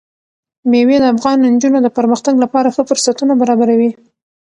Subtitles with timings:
[0.69, 3.91] مېوې د افغان نجونو د پرمختګ لپاره ښه فرصتونه برابروي.